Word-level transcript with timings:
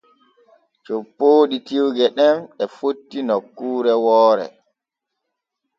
Coppooɗi 0.85 1.57
tiwge 1.67 2.05
ɗen 2.17 2.37
e 2.63 2.65
fotti 2.75 3.19
nokkuure 3.27 3.93
woore. 4.05 4.45